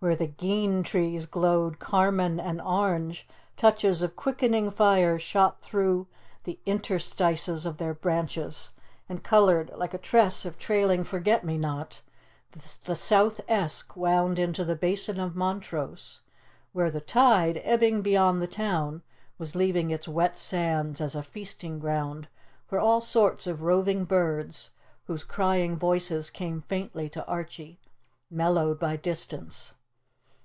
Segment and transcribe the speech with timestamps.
[0.00, 3.26] Where the gean trees glowed carmine and orange,
[3.56, 6.08] touches of quickening fire shot through
[6.42, 8.74] the interstices of their branches,
[9.08, 12.02] and coloured like a tress of trailing forget me not,
[12.52, 16.20] the South Esk wound into the Basin of Montrose,
[16.74, 19.00] where the tide, ebbing beyond the town,
[19.38, 22.28] was leaving its wet sands as a feasting ground
[22.66, 24.70] for all sorts of roving birds
[25.04, 27.80] whose crying voices came faintly to Archie,
[28.30, 29.72] mellowed by distance.